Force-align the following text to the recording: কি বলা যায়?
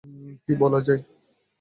কি 0.43 0.53
বলা 0.61 0.79
যায়? 0.87 1.01